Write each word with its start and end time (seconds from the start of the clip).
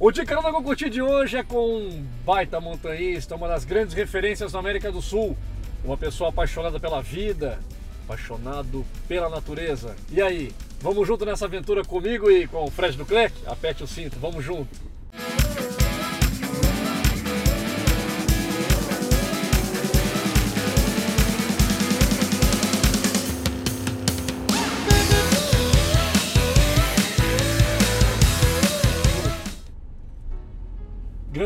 O 0.00 0.12
Ticano 0.12 0.40
da 0.40 0.52
Concurtir 0.52 0.88
de 0.90 1.02
hoje 1.02 1.38
é 1.38 1.42
com 1.42 1.76
um 1.76 2.06
baita 2.24 2.60
montanhista, 2.60 3.34
uma 3.34 3.48
das 3.48 3.64
grandes 3.64 3.92
referências 3.96 4.52
na 4.52 4.60
América 4.60 4.92
do 4.92 5.02
Sul, 5.02 5.36
uma 5.84 5.96
pessoa 5.96 6.30
apaixonada 6.30 6.78
pela 6.78 7.02
vida, 7.02 7.58
apaixonado 8.04 8.86
pela 9.08 9.28
natureza. 9.28 9.96
E 10.12 10.22
aí, 10.22 10.54
vamos 10.80 11.04
junto 11.04 11.26
nessa 11.26 11.46
aventura 11.46 11.82
comigo 11.82 12.30
e 12.30 12.46
com 12.46 12.62
o 12.62 12.70
Fred 12.70 12.96
Duclerc? 12.96 13.34
Aperte 13.44 13.82
o 13.82 13.88
cinto, 13.88 14.20
vamos 14.20 14.44
junto. 14.44 14.68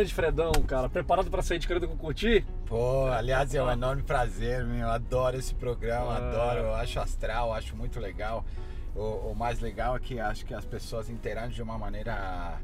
Grande 0.02 0.14
Fredão, 0.14 0.50
cara, 0.66 0.88
preparado 0.88 1.30
para 1.30 1.42
sair 1.42 1.60
de 1.60 1.68
Canada 1.68 1.86
com 1.86 1.96
curtir? 1.96 2.44
Pô, 2.66 3.06
aliás, 3.06 3.54
é 3.54 3.62
um 3.62 3.70
enorme 3.70 4.02
prazer, 4.02 4.64
meu. 4.64 4.80
Eu 4.80 4.90
adoro 4.90 5.36
esse 5.36 5.54
programa, 5.54 6.14
Ah. 6.14 6.16
adoro, 6.16 6.58
eu 6.66 6.74
acho 6.74 6.98
astral, 6.98 7.52
acho 7.54 7.76
muito 7.76 8.00
legal. 8.00 8.44
O, 8.96 9.30
o 9.30 9.34
mais 9.36 9.60
legal 9.60 9.94
é 9.94 10.00
que 10.00 10.18
acho 10.18 10.44
que 10.44 10.52
as 10.52 10.64
pessoas 10.64 11.08
interagem 11.08 11.50
de 11.50 11.62
uma 11.62 11.78
maneira 11.78 12.58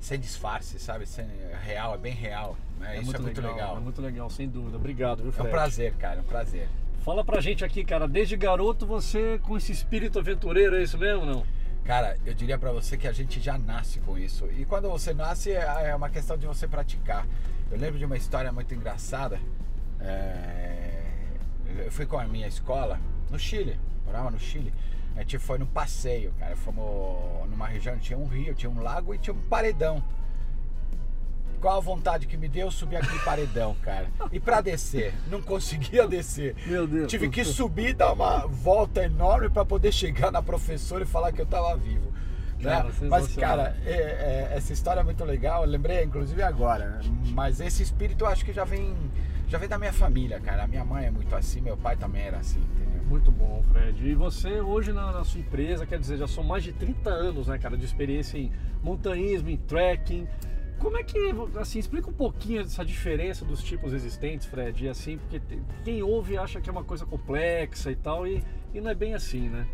sem 0.00 0.18
disfarce, 0.18 0.78
sabe? 0.78 1.04
Sem, 1.04 1.26
real, 1.66 1.92
é 1.94 1.98
bem 1.98 2.14
real. 2.14 2.56
Né? 2.78 2.98
Isso 3.02 3.14
é 3.14 3.18
muito 3.18 3.42
legal. 3.42 3.76
É 3.76 3.80
muito 3.80 4.00
legal, 4.00 4.30
sem 4.30 4.48
dúvida. 4.48 4.78
Obrigado, 4.78 5.18
viu, 5.20 5.28
É 5.28 5.32
Fred? 5.32 5.48
um 5.48 5.50
prazer, 5.50 5.94
cara, 5.96 6.16
é 6.16 6.20
um 6.20 6.24
prazer. 6.24 6.66
Fala 7.04 7.22
pra 7.22 7.42
gente 7.42 7.62
aqui, 7.62 7.84
cara, 7.84 8.08
desde 8.08 8.38
garoto 8.38 8.86
você 8.86 9.38
com 9.42 9.54
esse 9.54 9.70
espírito 9.70 10.18
aventureiro, 10.18 10.76
é 10.76 10.82
isso 10.82 10.96
mesmo, 10.96 11.26
não? 11.26 11.44
Cara, 11.84 12.16
eu 12.24 12.34
diria 12.34 12.58
pra 12.58 12.70
você 12.72 12.96
que 12.96 13.08
a 13.08 13.12
gente 13.12 13.40
já 13.40 13.58
nasce 13.58 13.98
com 14.00 14.16
isso. 14.18 14.46
E 14.56 14.64
quando 14.64 14.88
você 14.88 15.12
nasce, 15.12 15.50
é 15.52 15.90
é 15.90 15.94
uma 15.94 16.08
questão 16.10 16.36
de 16.36 16.46
você 16.46 16.68
praticar. 16.68 17.26
Eu 17.70 17.78
lembro 17.78 17.98
de 17.98 18.04
uma 18.04 18.16
história 18.16 18.52
muito 18.52 18.74
engraçada. 18.74 19.40
É, 20.00 21.02
Eu 21.84 21.90
fui 21.92 22.06
com 22.06 22.18
a 22.18 22.24
minha 22.26 22.46
escola 22.48 22.98
no 23.30 23.38
Chile, 23.38 23.78
morava 24.04 24.30
no 24.30 24.38
Chile. 24.38 24.72
A 25.16 25.20
gente 25.20 25.38
foi 25.38 25.58
no 25.58 25.66
passeio, 25.66 26.32
cara. 26.38 26.56
Fomos 26.56 27.48
numa 27.48 27.66
região 27.66 27.98
tinha 27.98 28.18
um 28.18 28.26
rio, 28.26 28.54
tinha 28.54 28.70
um 28.70 28.82
lago 28.82 29.14
e 29.14 29.18
tinha 29.18 29.34
um 29.34 29.40
paredão. 29.42 30.02
Qual 31.60 31.76
a 31.76 31.80
vontade 31.80 32.26
que 32.26 32.36
me 32.38 32.48
deu 32.48 32.70
subir 32.70 32.96
aquele 32.96 33.18
paredão, 33.18 33.76
cara? 33.82 34.06
E 34.32 34.40
pra 34.40 34.60
descer, 34.62 35.12
não 35.30 35.42
conseguia 35.42 36.08
descer. 36.08 36.56
Meu 36.66 36.86
Deus. 36.86 37.10
Tive 37.10 37.28
que 37.28 37.44
subir, 37.44 37.92
dar 37.94 38.12
uma 38.14 38.46
volta 38.46 39.04
enorme 39.04 39.50
para 39.50 39.64
poder 39.64 39.92
chegar 39.92 40.30
na 40.32 40.42
professora 40.42 41.04
e 41.04 41.06
falar 41.06 41.32
que 41.32 41.40
eu 41.40 41.46
tava 41.46 41.76
vivo. 41.76 42.10
né? 42.58 42.70
Cara, 42.70 42.84
Mas, 42.84 42.94
sensacional. 43.24 43.56
cara, 43.56 43.76
é- 43.86 43.90
é- 43.90 44.52
essa 44.56 44.72
história 44.72 45.00
é 45.00 45.02
muito 45.02 45.24
legal. 45.24 45.64
Eu 45.64 45.68
lembrei, 45.70 46.02
inclusive, 46.04 46.42
agora. 46.42 46.88
né? 46.90 47.00
Mas 47.32 47.58
esse 47.60 47.82
espírito 47.82 48.24
eu 48.24 48.28
acho 48.28 48.44
que 48.44 48.52
já 48.52 48.64
vem, 48.64 48.94
já 49.48 49.56
vem 49.56 49.66
da 49.68 49.78
minha 49.78 49.92
família, 49.94 50.38
cara. 50.40 50.64
A 50.64 50.66
minha 50.66 50.84
mãe 50.84 51.06
é 51.06 51.10
muito 51.10 51.34
assim, 51.34 51.60
meu 51.62 51.76
pai 51.76 51.96
também 51.96 52.22
era 52.22 52.36
assim, 52.38 52.60
entendeu? 52.60 53.02
Muito 53.04 53.30
bom, 53.32 53.62
Fred. 53.72 54.06
E 54.06 54.14
você 54.14 54.60
hoje 54.60 54.92
na, 54.92 55.10
na 55.10 55.24
sua 55.24 55.40
empresa, 55.40 55.86
quer 55.86 55.98
dizer, 55.98 56.18
já 56.18 56.28
são 56.28 56.44
mais 56.44 56.62
de 56.62 56.72
30 56.72 57.08
anos, 57.10 57.48
né, 57.48 57.56
cara, 57.58 57.76
de 57.78 57.84
experiência 57.84 58.36
em 58.38 58.52
montanhismo, 58.82 59.48
em 59.50 59.56
trekking. 59.56 60.26
Como 60.80 60.96
é 60.96 61.02
que, 61.02 61.18
assim, 61.60 61.78
explica 61.78 62.08
um 62.08 62.12
pouquinho 62.12 62.64
dessa 62.64 62.82
diferença 62.82 63.44
dos 63.44 63.62
tipos 63.62 63.92
existentes, 63.92 64.46
Fred, 64.46 64.86
e 64.86 64.88
assim, 64.88 65.18
porque 65.18 65.40
quem 65.84 66.02
ouve 66.02 66.38
acha 66.38 66.58
que 66.58 66.70
é 66.70 66.72
uma 66.72 66.82
coisa 66.82 67.04
complexa 67.04 67.90
e 67.90 67.96
tal, 67.96 68.26
e, 68.26 68.42
e 68.72 68.80
não 68.80 68.90
é 68.90 68.94
bem 68.94 69.12
assim, 69.12 69.50
né? 69.50 69.68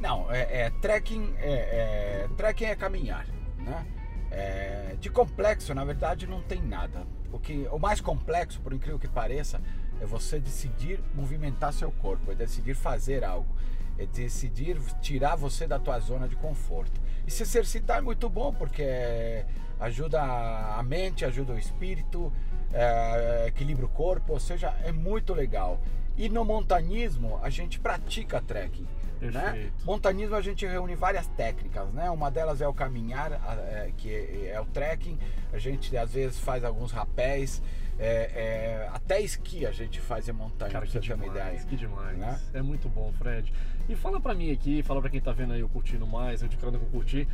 Não, 0.00 0.30
é, 0.30 0.62
é 0.62 0.70
trekking, 0.70 1.34
é, 1.38 1.52
é, 1.52 2.28
trekking 2.36 2.64
é 2.64 2.74
caminhar, 2.74 3.26
né? 3.58 3.86
É, 4.32 4.96
de 4.98 5.08
complexo, 5.08 5.72
na 5.72 5.84
verdade, 5.84 6.26
não 6.26 6.42
tem 6.42 6.60
nada. 6.60 7.06
O, 7.32 7.38
que, 7.38 7.68
o 7.70 7.78
mais 7.78 8.00
complexo, 8.00 8.60
por 8.60 8.72
incrível 8.72 8.98
que 8.98 9.08
pareça, 9.08 9.60
é 10.00 10.04
você 10.06 10.40
decidir 10.40 10.98
movimentar 11.14 11.72
seu 11.72 11.92
corpo, 11.92 12.32
é 12.32 12.34
decidir 12.34 12.74
fazer 12.74 13.22
algo, 13.22 13.54
é 14.00 14.06
decidir 14.06 14.80
tirar 15.02 15.36
você 15.36 15.66
da 15.66 15.78
tua 15.78 15.98
zona 16.00 16.26
de 16.26 16.34
conforto. 16.34 16.98
E 17.26 17.30
se 17.30 17.42
exercitar 17.42 17.98
é 17.98 18.00
muito 18.00 18.30
bom, 18.30 18.52
porque 18.52 19.44
ajuda 19.78 20.22
a 20.22 20.82
mente, 20.82 21.24
ajuda 21.24 21.52
o 21.52 21.58
espírito, 21.58 22.32
é, 22.72 23.44
equilibra 23.48 23.84
o 23.84 23.88
corpo, 23.90 24.32
ou 24.32 24.40
seja, 24.40 24.74
é 24.84 24.90
muito 24.90 25.34
legal. 25.34 25.78
E 26.16 26.30
no 26.30 26.44
montanismo, 26.46 27.38
a 27.42 27.50
gente 27.50 27.78
pratica 27.78 28.40
trekking. 28.40 28.86
Né? 29.20 29.70
Montanismo 29.84 30.34
a 30.34 30.40
gente 30.40 30.64
reúne 30.64 30.94
várias 30.94 31.26
técnicas, 31.26 31.92
né? 31.92 32.08
Uma 32.08 32.30
delas 32.30 32.62
é 32.62 32.66
o 32.66 32.72
caminhar, 32.72 33.32
é, 33.32 33.92
que 33.94 34.08
é, 34.08 34.52
é 34.54 34.60
o 34.60 34.64
trekking. 34.64 35.18
A 35.52 35.58
gente 35.58 35.94
às 35.94 36.14
vezes 36.14 36.38
faz 36.38 36.64
alguns 36.64 36.90
rapéis, 36.90 37.62
é, 38.00 38.30
é, 38.34 38.90
até 38.92 39.20
esqui 39.20 39.66
a 39.66 39.70
gente 39.72 40.00
faz 40.00 40.26
em 40.28 40.32
montanha, 40.32 40.70
Cara, 40.72 40.84
pra 40.86 40.92
você 40.92 41.00
ter 41.06 41.12
uma 41.14 41.24
demais, 41.24 41.40
ideia. 41.52 41.66
que 41.68 41.76
demais. 41.76 42.16
né? 42.18 42.40
É 42.54 42.62
muito 42.62 42.88
bom, 42.88 43.12
Fred. 43.12 43.52
E 43.88 43.94
fala 43.94 44.18
pra 44.20 44.34
mim 44.34 44.50
aqui, 44.50 44.82
fala 44.82 45.00
pra 45.00 45.10
quem 45.10 45.20
tá 45.20 45.32
vendo 45.32 45.52
aí 45.52 45.62
o 45.62 45.68
Curtindo 45.68 46.06
Mais, 46.06 46.40
eu 46.42 46.48
de 46.48 46.56
com 46.78 46.86
Curtir, 46.86 47.28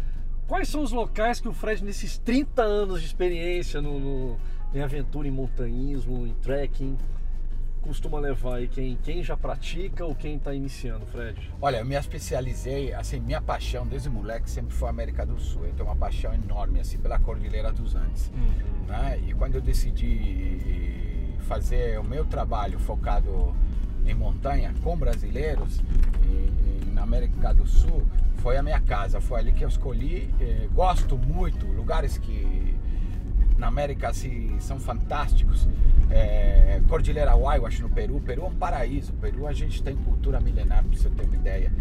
quais 0.49 0.69
são 0.69 0.82
os 0.82 0.91
locais 0.93 1.41
que 1.41 1.49
o 1.49 1.53
Fred, 1.53 1.84
nesses 1.84 2.19
30 2.19 2.62
anos 2.62 3.00
de 3.00 3.06
experiência 3.06 3.81
no, 3.81 3.99
no- 4.00 4.37
em 4.75 4.81
aventura, 4.82 5.28
em 5.28 5.31
montanhismo, 5.31 6.26
em 6.26 6.34
trekking, 6.43 6.97
costuma 7.87 8.19
levar 8.19 8.57
aí 8.57 8.69
quem, 8.69 8.97
quem 9.03 9.23
já 9.23 9.37
pratica 9.37 10.05
ou 10.05 10.15
quem 10.15 10.39
tá 10.39 10.53
iniciando, 10.53 11.07
Fred? 11.07 11.51
Olha, 11.61 11.79
eu 11.79 11.85
me 11.85 11.95
especializei, 11.95 12.93
assim, 12.93 13.21
minha 13.21 13.41
paixão 13.41 13.87
desde 13.87 14.11
moleque 14.11 14.51
sempre 14.51 14.75
foi 14.75 14.89
a 14.89 14.91
América 14.91 15.25
do 15.25 15.39
Sul. 15.39 15.65
Eu 15.67 15.73
tenho 15.73 15.89
uma 15.89 15.97
paixão 15.97 16.35
enorme, 16.35 16.81
assim, 16.81 16.99
pela 16.99 17.19
Cordilheira 17.19 17.73
dos 17.73 17.95
Andes. 17.95 18.31
né? 18.87 19.21
E 19.27 19.35
quando 19.35 19.55
eu 19.55 19.61
decidi 19.61 21.35
fazer 21.41 21.99
o 22.01 22.05
meu 22.05 22.25
trabalho 22.25 22.79
focado 22.79 23.55
em 24.05 24.15
montanha 24.15 24.75
com 24.83 24.97
brasileiros 24.97 25.81
e, 26.25 26.87
e 26.87 26.91
na 26.93 27.03
América 27.03 27.53
do 27.55 27.67
Sul, 27.67 28.07
foi 28.39 28.57
a 28.57 28.63
minha 28.63 28.81
casa, 28.81 29.21
foi 29.21 29.41
ali 29.41 29.53
que 29.53 29.65
eu 29.65 29.69
escolhi. 29.69 30.33
Eh, 30.41 30.69
gosto 30.73 31.17
muito, 31.19 31.67
lugares 31.67 32.19
que 32.19 32.75
na 33.56 33.69
América 33.69 34.09
assim, 34.09 34.59
são 34.61 34.78
fantásticos. 34.78 35.69
É, 36.11 36.81
Cordilheira 36.89 37.34
Huayhuash 37.34 37.81
no 37.81 37.91
Peru, 37.91 38.21
Peru 38.21 38.43
é 38.43 38.47
um 38.47 38.55
paraíso. 38.55 39.12
Peru 39.15 39.47
a 39.47 39.53
gente 39.53 39.83
tem 39.83 39.97
cultura 39.97 40.41
milenar, 40.41 40.84
para 40.84 40.97
você 40.97 41.11
ter 41.11 41.22
uma 41.22 41.34
ideia, 41.34 41.72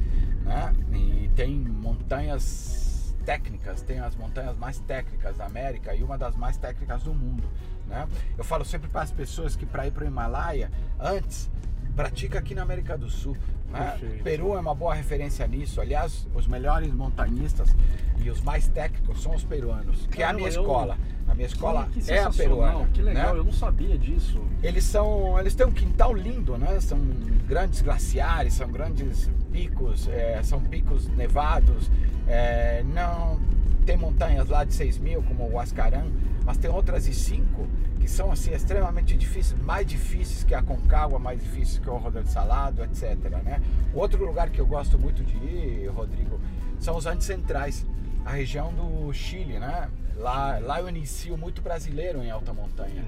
né? 0.44 0.74
E 0.94 1.30
tem 1.36 1.52
montanhas 1.56 3.16
técnicas, 3.26 3.82
tem 3.82 4.00
as 4.00 4.16
montanhas 4.16 4.58
mais 4.58 4.80
técnicas 4.80 5.38
da 5.38 5.46
América 5.46 5.96
e 5.96 6.04
uma 6.04 6.18
das 6.18 6.36
mais 6.36 6.58
técnicas 6.58 7.04
do 7.04 7.14
mundo, 7.14 7.44
né? 7.88 8.08
Eu 8.38 8.44
falo 8.44 8.64
sempre 8.64 8.88
para 8.90 9.02
as 9.02 9.12
pessoas 9.12 9.56
que 9.56 9.66
para 9.66 9.88
ir 9.88 9.92
para 9.92 10.04
o 10.04 10.08
Himalaia, 10.08 10.72
antes 11.00 11.50
pratica 11.96 12.40
aqui 12.40 12.54
na 12.54 12.62
América 12.62 12.98
do 12.98 13.10
Sul. 13.10 13.38
Né? 13.70 14.20
Peru 14.24 14.56
é 14.56 14.60
uma 14.60 14.76
boa 14.76 14.94
referência 14.94 15.48
nisso. 15.48 15.80
Aliás, 15.82 16.28
os 16.36 16.46
melhores 16.46 16.94
montanhistas 16.94 17.74
e 18.18 18.30
os 18.30 18.42
mais 18.42 18.68
técnicos 18.68 19.24
são 19.24 19.34
os 19.34 19.44
peruanos, 19.44 20.06
que 20.08 20.22
é 20.22 20.26
a 20.26 20.34
minha 20.34 20.50
eu- 20.50 20.62
escola. 20.62 20.98
A 21.28 21.34
minha 21.34 21.48
escola 21.48 21.88
que 21.92 22.12
é 22.12 22.24
a 22.24 22.30
peruana. 22.30 22.88
Que 22.94 23.02
legal, 23.02 23.34
né? 23.34 23.40
eu 23.40 23.44
não 23.44 23.52
sabia 23.52 23.98
disso. 23.98 24.40
Eles 24.62 24.84
são, 24.84 25.40
eles 25.40 25.56
têm 25.56 25.66
um 25.66 25.72
quintal 25.72 26.14
lindo, 26.14 26.58
né? 26.58 26.80
São 26.80 27.00
grandes 27.48 27.82
glaciares, 27.82 28.54
são 28.54 28.72
grandes 28.72 29.30
picos, 29.52 30.08
é, 30.08 30.42
são 30.44 30.60
picos 30.62 31.08
nevados. 31.10 31.90
é, 32.28 32.84
não 32.84 33.40
tem 33.86 33.96
montanhas 33.96 34.50
lá 34.50 34.64
de 34.64 34.74
6 34.74 34.98
mil 34.98 35.22
como 35.22 35.46
o 35.46 35.54
Huascarán, 35.54 36.08
mas 36.44 36.58
tem 36.58 36.70
outras 36.70 37.06
de 37.06 37.14
5 37.14 37.68
que 38.00 38.10
são 38.10 38.32
assim 38.32 38.54
extremamente 38.54 39.16
difíceis, 39.16 39.60
mais 39.62 39.86
difíceis 39.86 40.44
que 40.44 40.54
a 40.54 40.62
Concagua, 40.62 41.18
mais 41.18 41.40
difíceis 41.40 41.80
que 41.80 41.90
o 41.90 41.98
Rodrigo 41.98 42.28
Salado, 42.28 42.84
etc. 42.84 43.16
Né? 43.44 43.62
Outro 43.94 44.24
lugar 44.26 44.50
que 44.50 44.60
eu 44.60 44.66
gosto 44.66 44.98
muito 44.98 45.24
de 45.24 45.36
ir, 45.36 45.88
Rodrigo, 45.88 46.40
são 46.80 46.98
os 46.98 47.06
Andes 47.06 47.26
Centrais, 47.26 47.86
a 48.24 48.32
região 48.32 48.74
do 48.74 49.12
Chile, 49.14 49.60
né? 49.60 49.90
Lá, 50.16 50.60
lá 50.60 50.80
eu 50.80 50.88
inicio 50.90 51.38
muito 51.38 51.62
brasileiro 51.62 52.24
em 52.24 52.32
alta 52.32 52.54
montanha 52.54 53.04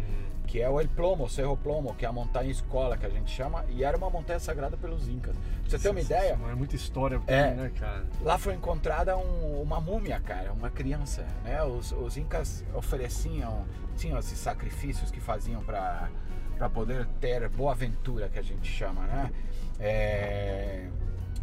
que 0.45 0.61
é 0.61 0.69
o 0.69 0.79
El 0.79 0.87
Plomo, 0.87 1.25
o 1.25 1.29
Cerro 1.29 1.57
Plomo, 1.57 1.93
que 1.93 2.05
é 2.05 2.07
a 2.07 2.11
montanha 2.13 2.49
escola 2.49 2.95
que 2.95 3.05
a 3.05 3.09
gente 3.09 3.29
chama, 3.29 3.65
e 3.67 3.83
era 3.83 3.97
uma 3.97 4.09
montanha 4.09 4.39
sagrada 4.39 4.77
pelos 4.77 5.09
incas. 5.09 5.35
Pra 5.35 5.69
você 5.71 5.77
ter 5.77 5.89
uma 5.89 5.99
ideia, 5.99 6.39
É 6.49 6.55
muita 6.55 6.73
história 6.73 7.21
É. 7.27 7.41
também, 7.49 7.63
né, 7.65 7.71
cara? 7.77 8.05
lá 8.21 8.37
foi 8.37 8.53
encontrada 8.53 9.17
um- 9.17 9.61
uma 9.61 9.81
múmia, 9.81 10.21
cara, 10.21 10.53
uma 10.53 10.69
criança, 10.69 11.25
né? 11.43 11.61
Os, 11.63 11.91
os 11.91 12.15
incas 12.15 12.63
ofereciam, 12.73 13.65
tinham 13.97 14.17
esses 14.17 14.39
sacrifícios 14.39 15.11
que 15.11 15.19
faziam 15.19 15.61
para 15.65 16.09
para 16.57 16.69
poder 16.69 17.05
ter 17.19 17.47
boa 17.49 17.73
aventura, 17.73 18.29
que 18.29 18.39
a 18.39 18.41
gente 18.41 18.67
chama, 18.71 19.01
né? 19.05 19.31
É, 19.79 20.87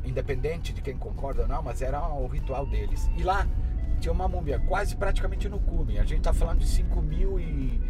independente 0.02 0.72
de 0.72 0.80
quem 0.82 0.96
concorda 0.96 1.42
ou 1.42 1.48
não, 1.48 1.62
mas 1.62 1.82
era 1.82 2.00
o 2.08 2.26
ritual 2.26 2.66
deles. 2.66 3.08
E 3.16 3.22
lá 3.22 3.46
tinha 4.04 4.12
uma 4.12 4.28
múmia 4.28 4.58
quase 4.58 4.94
praticamente 4.94 5.48
no 5.48 5.58
cume. 5.58 5.98
A 5.98 6.04
gente 6.04 6.20
tá 6.20 6.32
falando 6.34 6.58
de 6.58 6.66
5 6.66 7.00
mil 7.00 7.40
e 7.40 7.80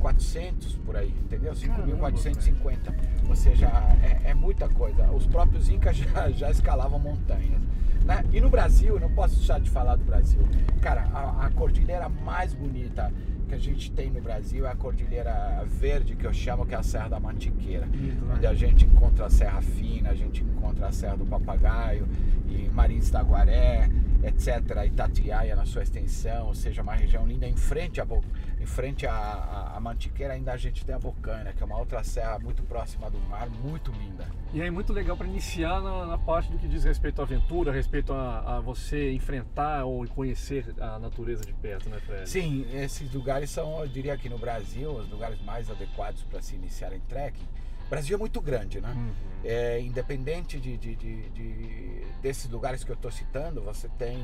400 0.00 0.78
por 0.78 0.96
aí, 0.96 1.14
entendeu? 1.24 1.52
5.450. 1.52 2.92
Ou 3.28 3.36
seja, 3.36 3.68
é, 4.02 4.30
é 4.30 4.34
muita 4.34 4.68
coisa. 4.68 5.08
Os 5.12 5.28
próprios 5.28 5.68
incas 5.68 5.94
já, 5.96 6.28
já 6.30 6.50
escalavam 6.50 6.98
montanhas. 6.98 7.62
Né? 8.04 8.24
E 8.32 8.40
no 8.40 8.50
Brasil, 8.50 8.98
não 8.98 9.14
posso 9.14 9.36
deixar 9.36 9.60
de 9.60 9.70
falar 9.70 9.94
do 9.94 10.04
Brasil. 10.04 10.40
Cara, 10.82 11.02
a, 11.14 11.46
a 11.46 11.50
cordilheira 11.50 12.08
mais 12.08 12.52
bonita 12.52 13.12
que 13.48 13.54
a 13.54 13.58
gente 13.58 13.92
tem 13.92 14.10
no 14.10 14.20
Brasil 14.20 14.66
é 14.66 14.70
a 14.70 14.74
Cordilheira 14.74 15.64
Verde, 15.66 16.16
que 16.16 16.26
eu 16.26 16.32
chamo 16.32 16.66
que 16.66 16.74
é 16.74 16.78
a 16.78 16.82
Serra 16.82 17.10
da 17.10 17.20
Mantiqueira. 17.20 17.86
Né? 17.86 18.34
onde 18.34 18.46
a 18.46 18.54
gente 18.54 18.86
encontra 18.86 19.26
a 19.26 19.30
Serra 19.30 19.62
Fina, 19.62 20.10
a 20.10 20.14
gente 20.14 20.42
encontra 20.42 20.88
a 20.88 20.92
Serra 20.92 21.16
do 21.16 21.26
Papagaio, 21.26 22.08
e 22.48 22.68
Marins 22.70 23.10
da 23.10 23.22
Guaré, 23.22 23.88
etc. 24.26 24.84
Itatiaia 24.86 25.54
na 25.54 25.64
sua 25.66 25.82
extensão, 25.82 26.46
ou 26.48 26.54
seja, 26.54 26.82
uma 26.82 26.94
região 26.94 27.26
linda. 27.26 27.46
Em 27.46 27.56
frente 27.56 28.00
Bo- 28.04 28.22
em 28.60 28.66
frente 28.66 29.06
a, 29.06 29.12
a, 29.12 29.76
a 29.76 29.80
Mantiqueira 29.80 30.32
ainda 30.34 30.52
a 30.52 30.56
gente 30.56 30.84
tem 30.84 30.94
a 30.94 30.98
Bocaina, 30.98 31.52
que 31.52 31.62
é 31.62 31.66
uma 31.66 31.78
outra 31.78 32.02
serra 32.02 32.38
muito 32.38 32.62
próxima 32.62 33.10
do 33.10 33.18
mar, 33.20 33.48
muito 33.50 33.92
linda. 33.92 34.26
E 34.52 34.62
aí 34.62 34.70
muito 34.70 34.92
legal 34.92 35.16
para 35.16 35.26
iniciar 35.26 35.80
na, 35.82 36.06
na 36.06 36.16
parte 36.18 36.50
do 36.50 36.58
que 36.58 36.66
diz 36.66 36.84
respeito 36.84 37.20
à 37.20 37.24
aventura, 37.24 37.70
respeito 37.72 38.12
a, 38.12 38.56
a 38.56 38.60
você 38.60 39.12
enfrentar 39.12 39.84
ou 39.84 40.06
conhecer 40.08 40.64
a 40.80 40.98
natureza 40.98 41.44
de 41.44 41.52
perto, 41.52 41.90
né, 41.90 41.98
Fred? 41.98 42.28
Sim, 42.28 42.64
esses 42.72 43.12
lugares 43.12 43.50
são, 43.50 43.80
eu 43.80 43.88
diria 43.88 44.16
que 44.16 44.28
no 44.28 44.38
Brasil, 44.38 44.90
os 44.92 45.10
lugares 45.10 45.40
mais 45.42 45.70
adequados 45.70 46.22
para 46.22 46.40
se 46.40 46.54
iniciar 46.54 46.92
em 46.94 47.00
trekking. 47.00 47.46
O 47.86 47.90
Brasil 47.90 48.16
é 48.16 48.18
muito 48.18 48.40
grande, 48.40 48.80
né? 48.80 48.92
Uhum. 48.94 49.12
É, 49.44 49.80
independente 49.80 50.58
de, 50.58 50.76
de- 50.76 50.96
de- 50.96 51.28
de- 51.30 52.02
desses 52.22 52.48
lugares 52.50 52.82
que 52.82 52.90
eu 52.90 52.94
estou 52.94 53.10
citando, 53.10 53.60
você 53.60 53.88
tem, 53.98 54.18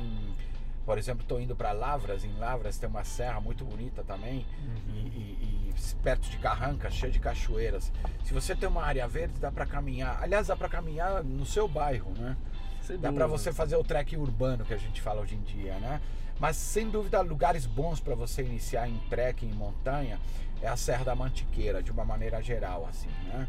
por 0.87 0.97
exemplo, 0.97 1.23
estou 1.23 1.39
indo 1.41 1.55
para 1.55 1.73
Lavras, 1.73 2.25
em 2.25 2.33
Lavras 2.39 2.79
tem 2.79 2.89
uma 2.89 3.05
serra 3.05 3.39
muito 3.41 3.65
bonita 3.65 4.03
também, 4.03 4.47
e, 4.89 4.93
e- 4.99 5.71
e 5.71 5.95
perto 6.03 6.29
de 6.31 6.39
Carranca, 6.39 6.91
cheia 6.91 7.12
de 7.12 7.19
cachoeiras. 7.19 7.93
Se 8.25 8.33
você 8.33 8.55
tem 8.57 8.69
uma 8.69 8.83
área 8.83 9.07
verde, 9.07 9.39
dá 9.39 9.53
para 9.53 9.67
caminhar. 9.67 10.19
Aliás, 10.23 10.47
dá 10.47 10.57
para 10.57 10.69
caminhar 10.69 11.23
no 11.23 11.45
seu 11.45 11.69
bairro, 11.69 12.12
né? 12.19 12.37
Sem 12.83 12.97
Dá 12.99 13.12
para 13.12 13.27
você 13.27 13.53
fazer 13.53 13.77
o 13.77 13.85
trek 13.85 14.17
urbano 14.17 14.65
que 14.65 14.73
a 14.73 14.79
gente 14.79 15.01
fala 15.03 15.21
hoje 15.21 15.35
em 15.35 15.43
dia, 15.43 15.79
né? 15.79 16.01
Mas 16.40 16.56
sem 16.56 16.88
dúvida, 16.88 17.20
lugares 17.20 17.66
bons 17.66 18.00
para 18.00 18.14
você 18.14 18.42
iniciar 18.42 18.88
em 18.88 18.96
trekking 19.10 19.50
em 19.50 19.54
montanha 19.54 20.19
é 20.62 20.69
a 20.69 20.76
Serra 20.76 21.04
da 21.04 21.14
Mantiqueira, 21.14 21.82
de 21.82 21.90
uma 21.90 22.04
maneira 22.04 22.42
geral, 22.42 22.87
assim, 22.88 23.08
né? 23.26 23.46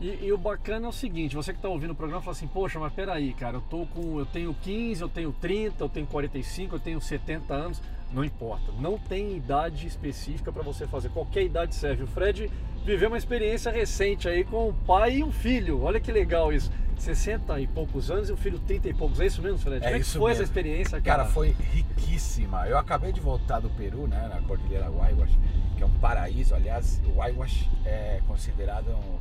E, 0.00 0.26
e 0.26 0.32
o 0.32 0.36
bacana 0.36 0.86
é 0.86 0.88
o 0.88 0.92
seguinte, 0.92 1.36
você 1.36 1.52
que 1.52 1.58
está 1.58 1.68
ouvindo 1.68 1.92
o 1.92 1.94
programa 1.94 2.20
fala 2.20 2.36
assim, 2.36 2.48
poxa, 2.48 2.80
mas 2.80 2.92
peraí, 2.92 3.32
cara, 3.32 3.58
eu 3.58 3.60
tô 3.60 3.86
com. 3.86 4.18
Eu 4.18 4.26
tenho 4.26 4.52
15, 4.52 5.00
eu 5.00 5.08
tenho 5.08 5.32
30, 5.32 5.84
eu 5.84 5.88
tenho 5.88 6.06
45, 6.06 6.74
eu 6.74 6.80
tenho 6.80 7.00
70 7.00 7.54
anos. 7.54 7.82
Não 8.12 8.24
importa. 8.24 8.70
Não 8.78 8.96
tem 8.96 9.36
idade 9.36 9.86
específica 9.86 10.52
para 10.52 10.62
você 10.62 10.86
fazer. 10.86 11.08
Qualquer 11.08 11.42
idade 11.42 11.74
serve. 11.74 12.04
O 12.04 12.06
Fred 12.06 12.48
viveu 12.84 13.08
uma 13.08 13.18
experiência 13.18 13.72
recente 13.72 14.28
aí 14.28 14.44
com 14.44 14.68
um 14.68 14.72
pai 14.72 15.16
e 15.16 15.24
um 15.24 15.32
filho. 15.32 15.82
Olha 15.82 15.98
que 15.98 16.12
legal 16.12 16.52
isso. 16.52 16.70
60 17.02 17.60
e 17.60 17.66
poucos 17.66 18.10
anos 18.10 18.28
e 18.28 18.32
o 18.32 18.36
filho 18.36 18.58
30 18.60 18.88
e 18.88 18.94
poucos. 18.94 19.20
É 19.20 19.26
isso 19.26 19.42
mesmo, 19.42 19.58
Fred? 19.58 19.76
É 19.76 19.80
Como 19.80 19.96
é 19.96 19.98
que 19.98 20.04
foi 20.04 20.30
essa 20.32 20.40
mesmo. 20.40 20.52
experiência, 20.52 21.00
cara? 21.00 21.18
Cara, 21.22 21.30
foi 21.32 21.54
riquíssima. 21.72 22.66
Eu 22.66 22.78
acabei 22.78 23.12
de 23.12 23.20
voltar 23.20 23.60
do 23.60 23.70
Peru, 23.70 24.06
né, 24.06 24.28
na 24.28 24.40
Cordilheira 24.46 24.88
Huayhuash, 24.90 25.32
que 25.76 25.82
é 25.82 25.86
um 25.86 25.98
paraíso. 25.98 26.54
Aliás, 26.54 27.00
o 27.04 27.18
Huayhuash 27.18 27.68
é 27.84 28.20
considerado 28.26 28.88
um- 28.90 29.18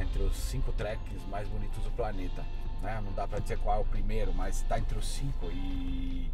entre 0.00 0.22
os 0.22 0.36
cinco 0.36 0.72
treks 0.72 1.22
mais 1.30 1.48
bonitos 1.48 1.82
do 1.82 1.90
planeta. 1.90 2.42
Né? 2.82 3.00
Não 3.04 3.12
dá 3.12 3.26
pra 3.26 3.38
dizer 3.38 3.58
qual 3.58 3.78
é 3.78 3.80
o 3.80 3.84
primeiro, 3.84 4.32
mas 4.34 4.56
está 4.56 4.78
entre 4.78 4.98
os 4.98 5.08
cinco. 5.08 5.46
E, 5.50 6.30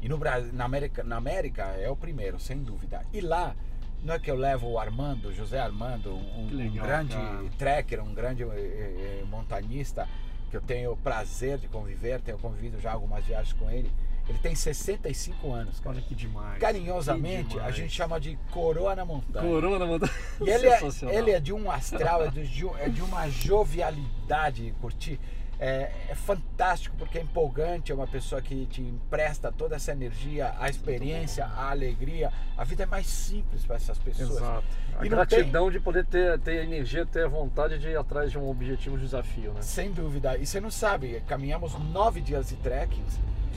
e 0.00 0.08
no 0.08 0.18
Brasil, 0.18 0.52
na 0.52 0.64
América, 0.64 1.02
na 1.02 1.16
América 1.16 1.62
é 1.78 1.88
o 1.90 1.96
primeiro, 1.96 2.38
sem 2.38 2.58
dúvida. 2.62 3.02
E 3.12 3.20
lá, 3.20 3.54
não 4.02 4.14
é 4.14 4.18
que 4.18 4.30
eu 4.30 4.36
levo 4.36 4.68
o 4.68 4.78
Armando, 4.78 5.32
José 5.32 5.58
Armando, 5.58 6.14
um, 6.14 6.48
Que 6.48 6.54
um 6.54 6.58
legal, 6.58 6.86
grande 6.86 7.14
cara. 7.14 7.44
trekker, 7.56 8.02
um 8.02 8.12
grande 8.12 8.42
eh, 8.42 8.48
eh, 8.48 9.24
montanhista, 9.26 10.08
que 10.50 10.56
eu 10.56 10.60
tenho 10.60 10.92
o 10.92 10.96
prazer 10.96 11.58
de 11.58 11.68
conviver, 11.68 12.20
tenho 12.20 12.38
convivido 12.38 12.80
já 12.80 12.92
algumas 12.92 13.24
viagens 13.24 13.52
com 13.54 13.70
ele. 13.70 13.90
Ele 14.28 14.38
tem 14.38 14.54
65 14.54 15.52
anos, 15.52 15.80
cara. 15.80 15.96
Olha 15.96 16.04
que 16.04 16.14
demais. 16.14 16.58
Carinhosamente, 16.60 17.48
Que 17.48 17.54
a 17.54 17.56
demais. 17.58 17.76
gente 17.76 17.92
chama 17.92 18.20
de 18.20 18.38
coroa 18.50 18.94
na 18.94 19.04
montanha. 19.04 19.46
Corona, 19.46 19.84
mano. 19.84 20.08
E 20.40 20.48
ele 20.48 20.68
é, 20.68 20.80
ele 21.12 21.30
é 21.32 21.40
de 21.40 21.52
um 21.52 21.70
astral, 21.70 22.24
é 22.24 22.28
de, 22.30 22.68
é 22.78 22.88
de 22.88 23.02
uma 23.02 23.28
jovialidade, 23.28 24.74
curtir. 24.80 25.18
É, 25.64 25.92
é 26.08 26.14
fantástico 26.16 26.96
porque 26.98 27.18
é 27.18 27.22
empolgante, 27.22 27.92
é 27.92 27.94
uma 27.94 28.08
pessoa 28.08 28.42
que 28.42 28.66
te 28.66 28.82
empresta 28.82 29.52
toda 29.52 29.76
essa 29.76 29.92
energia, 29.92 30.52
a 30.58 30.68
experiência, 30.68 31.44
a 31.44 31.70
alegria. 31.70 32.32
A 32.56 32.64
vida 32.64 32.82
é 32.82 32.86
mais 32.86 33.06
simples 33.06 33.64
para 33.64 33.76
essas 33.76 33.96
pessoas. 33.96 34.30
Exato. 34.30 34.64
A 34.98 35.06
E 35.06 35.08
gratidão 35.08 35.70
de 35.70 35.78
poder 35.78 36.04
ter, 36.04 36.36
ter 36.40 36.58
a 36.58 36.64
energia, 36.64 37.06
ter 37.06 37.26
a 37.26 37.28
vontade 37.28 37.78
de 37.78 37.90
ir 37.90 37.96
atrás 37.96 38.32
de 38.32 38.38
um 38.38 38.50
objetivo, 38.50 38.96
um 38.96 38.98
desafio, 38.98 39.52
né? 39.52 39.62
Sem 39.62 39.92
dúvida. 39.92 40.36
E 40.36 40.44
você 40.44 40.60
não 40.60 40.70
sabe, 40.70 41.22
caminhamos 41.28 41.78
nove 41.78 42.20
dias 42.20 42.48
de 42.48 42.56
trekking 42.56 43.04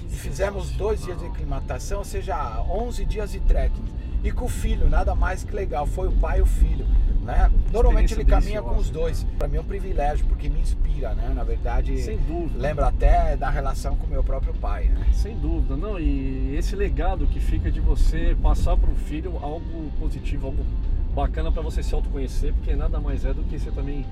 e 0.10 0.16
fizemos 0.16 0.72
dois 0.72 1.04
dias 1.04 1.20
de 1.20 1.26
aclimatação, 1.26 2.00
ou 2.00 2.06
seja, 2.06 2.64
11 2.70 3.06
dias 3.06 3.32
de 3.32 3.40
trekking. 3.40 3.86
E 4.24 4.32
com 4.32 4.46
o 4.46 4.50
filho, 4.50 4.90
nada 4.90 5.14
mais 5.14 5.44
que 5.44 5.54
legal, 5.54 5.86
foi 5.86 6.08
o 6.08 6.12
pai 6.12 6.40
e 6.40 6.42
o 6.42 6.46
filho. 6.46 6.86
Né? 7.26 7.52
Normalmente 7.74 8.14
ele 8.14 8.24
caminha 8.24 8.62
com 8.62 8.76
os 8.76 8.90
dois. 8.90 9.26
Para 9.38 9.48
mim 9.48 9.58
é 9.58 9.62
um 9.62 9.66
privilégio, 9.66 10.26
porque 10.28 10.48
me 10.48 10.60
inspira, 10.60 11.16
né? 11.16 11.32
Na 11.34 11.44
verdade, 11.44 12.00
Sem 12.00 12.18
dúvida. 12.18 12.60
lembra 12.60 12.88
até 12.88 13.36
da 13.36 13.50
relação 13.50 13.96
com 13.96 14.06
o 14.06 14.10
meu 14.10 14.24
próprio 14.24 14.54
pai, 14.54 14.86
né? 14.86 15.08
Sem 15.12 15.36
dúvida, 15.36 15.76
não. 15.76 16.00
E 16.00 16.56
esse 16.56 16.76
legado 16.76 17.26
que 17.26 17.40
fica 17.40 17.72
de 17.72 17.80
você 17.80 18.38
passar 18.44 18.78
para 18.78 18.92
o 18.92 18.96
filho 18.96 19.40
algo 19.42 19.92
positivo, 20.00 20.48
algo 20.48 20.64
bacana 21.16 21.52
para 21.52 21.64
você 21.64 21.82
se 21.82 21.96
autoconhecer, 21.96 22.54
porque 22.54 22.76
nada 22.76 23.00
mais 23.00 23.26
é 23.26 23.34
do 23.34 23.42
que 23.44 23.58
você 23.58 23.72
também. 23.72 24.06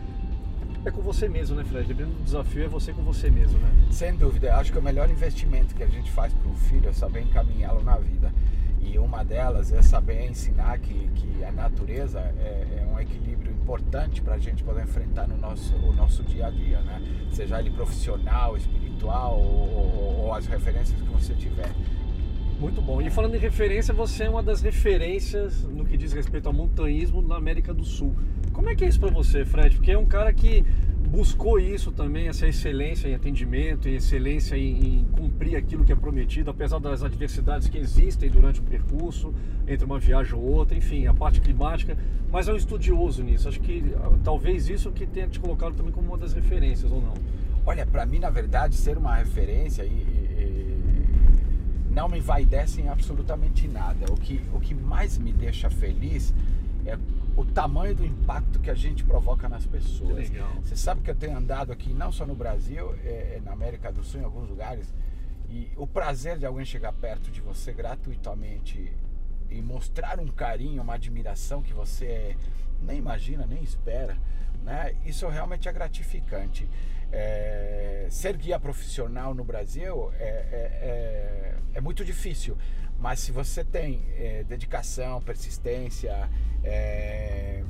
É 0.86 0.92
com 0.92 1.02
você 1.02 1.30
mesmo, 1.30 1.56
né, 1.56 1.64
Fred? 1.64 1.88
Dependendo 1.88 2.18
do 2.18 2.24
desafio, 2.24 2.66
é 2.66 2.68
você 2.68 2.92
com 2.92 3.02
você 3.04 3.30
mesmo, 3.30 3.58
né? 3.60 3.70
Sem 3.90 4.16
dúvida, 4.16 4.54
acho 4.56 4.72
que 4.72 4.78
o 4.78 4.82
melhor 4.82 5.10
investimento 5.10 5.74
que 5.74 5.82
a 5.84 5.88
gente 5.88 6.12
faz 6.12 6.34
para 6.34 6.50
o 6.52 6.56
filho 6.56 6.90
é 6.90 6.94
saber 6.94 7.22
encaminhá-lo 7.22 7.82
na 7.84 7.98
vida. 7.98 8.34
E 8.82 8.98
uma 9.00 9.24
delas 9.24 9.72
é 9.72 9.82
saber 9.82 10.26
ensinar 10.30 10.78
que, 10.80 11.08
que 11.16 11.42
a 11.46 11.54
natureza 11.54 12.20
é, 12.20 12.82
é 12.82 12.86
um 12.94 13.00
equilíbrio 13.00 13.50
importante 13.54 14.22
para 14.22 14.34
a 14.34 14.38
gente 14.38 14.62
poder 14.62 14.84
enfrentar 14.84 15.26
no 15.26 15.38
nosso, 15.38 15.74
o 15.78 15.94
nosso 15.94 16.22
dia 16.24 16.48
a 16.48 16.50
dia, 16.50 16.82
né? 16.82 17.02
Seja 17.32 17.60
ele 17.62 17.70
profissional, 17.72 18.58
espiritual 18.58 19.40
ou, 19.40 19.70
ou- 19.70 20.16
ou 20.26 20.34
as 20.34 20.46
referências 20.48 21.00
que 21.02 21.08
você 21.08 21.34
tiver. 21.34 21.72
Muito 22.60 22.82
bom. 22.82 23.02
E 23.02 23.10
falando 23.10 23.36
em 23.36 23.40
referência, 23.40 23.94
você 23.94 24.26
é 24.26 24.30
uma 24.30 24.44
das 24.44 24.62
referências 24.62 25.64
no 25.64 25.86
que 25.86 25.96
diz 25.96 26.12
respeito 26.12 26.48
ao 26.48 26.54
montanhismo 26.54 27.22
na 27.22 27.38
América 27.38 27.74
do 27.74 27.86
Sul. 27.86 28.14
Como 28.54 28.70
é 28.70 28.76
que 28.76 28.86
é 28.86 28.88
isso 28.88 29.00
para 29.00 29.10
você, 29.10 29.44
Fred? 29.44 29.76
Porque 29.76 29.92
é 29.92 29.98
um 29.98 30.06
cara 30.06 30.32
que 30.32 30.64
buscou 31.10 31.60
isso 31.60 31.92
também, 31.92 32.28
essa 32.28 32.48
excelência 32.48 33.08
em 33.08 33.16
atendimento, 33.16 33.88
e 33.90 33.96
excelência 33.96 34.56
em, 34.56 35.00
em 35.00 35.06
cumprir 35.12 35.56
aquilo 35.56 35.84
que 35.84 35.92
é 35.92 35.96
prometido, 35.96 36.50
apesar 36.50 36.80
das 36.80 37.04
adversidades 37.04 37.68
que 37.68 37.78
existem 37.78 38.30
durante 38.30 38.60
o 38.60 38.64
percurso, 38.64 39.34
entre 39.68 39.86
uma 39.86 40.00
viagem 40.00 40.34
ou 40.34 40.42
outra, 40.42 40.78
enfim, 40.78 41.06
a 41.08 41.14
parte 41.14 41.42
climática, 41.42 41.98
mas 42.32 42.48
é 42.48 42.54
um 42.54 42.56
estudioso 42.56 43.24
nisso. 43.24 43.48
Acho 43.48 43.60
que 43.60 43.84
ah, 43.98 44.12
talvez 44.24 44.70
isso 44.70 44.92
que 44.92 45.06
tenha 45.06 45.28
te 45.28 45.40
colocado 45.40 45.74
também 45.76 45.92
como 45.92 46.08
uma 46.08 46.18
das 46.18 46.34
referências, 46.34 46.92
ou 46.92 47.02
não? 47.02 47.14
Olha, 47.66 47.86
para 47.86 48.06
mim, 48.06 48.20
na 48.20 48.30
verdade, 48.30 48.76
ser 48.76 48.98
uma 48.98 49.16
referência 49.16 49.84
e, 49.84 49.88
e- 49.88 50.84
não 51.92 52.10
me 52.10 52.18
envaidece 52.18 52.82
em 52.82 52.90
absolutamente 52.90 53.68
nada. 53.68 54.12
O 54.12 54.16
que, 54.16 54.42
o 54.52 54.60
que 54.60 54.74
mais 54.74 55.18
me 55.18 55.32
deixa 55.32 55.70
feliz 55.70 56.34
é 56.86 56.98
o 57.36 57.44
tamanho 57.46 57.96
do 57.96 58.06
impacto 58.06 58.60
que 58.60 58.70
a 58.70 58.76
gente 58.76 59.04
provoca 59.04 59.50
nas 59.50 59.66
pessoas. 59.66 60.30
Legal. 60.30 60.50
Você 60.64 60.76
sabe 60.76 61.02
que 61.02 61.10
eu 61.10 61.16
tenho 61.16 61.36
andado 61.38 61.72
aqui, 61.72 61.94
não 61.94 62.12
só 62.12 62.26
no 62.26 62.36
Brasil, 62.36 62.94
é, 63.04 63.38
é 63.38 63.42
na 63.44 63.52
América 63.52 63.92
do 63.92 64.04
Sul, 64.04 64.22
em 64.22 64.24
alguns 64.24 64.50
lugares, 64.50 64.94
e 65.50 65.72
o 65.76 65.86
prazer 65.88 66.38
de 66.38 66.46
alguém 66.46 66.66
chegar 66.66 66.94
perto 66.94 67.32
de 67.32 67.42
você 67.42 67.72
gratuitamente 67.74 68.92
e 69.50 69.62
mostrar 69.62 70.20
um 70.20 70.28
carinho, 70.28 70.82
uma 70.82 70.96
admiração 70.96 71.62
que 71.62 71.74
você 71.74 72.36
nem 72.82 72.98
imagina, 72.98 73.46
nem 73.46 73.62
espera, 73.64 74.18
né? 74.64 74.96
Isso 75.06 75.28
realmente 75.28 75.68
é 75.68 75.72
gratificante. 75.72 76.68
É, 77.12 78.08
ser 78.10 78.36
guia 78.36 78.60
profissional 78.60 79.36
no 79.36 79.44
Brasil 79.44 80.12
é, 80.20 80.24
é- 80.24 80.80
é- 80.82 81.56
é 81.76 81.82
muito 81.82 82.04
difícil, 82.04 82.58
mas 83.00 83.20
se 83.20 83.32
você 83.32 83.64
tem 83.64 84.02
é, 84.18 84.44
dedicação, 84.44 85.22
persistência, 85.22 86.30
é, 86.64 87.64